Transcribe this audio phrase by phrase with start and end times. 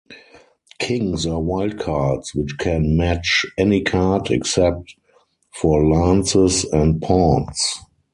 [0.79, 4.95] Kings are wild cards which can match any card except
[5.51, 7.61] for lances and pawns.